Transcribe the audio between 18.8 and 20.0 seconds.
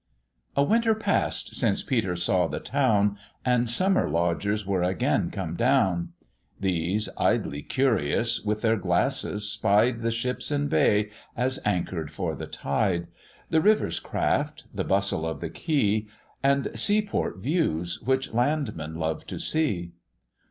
love to see.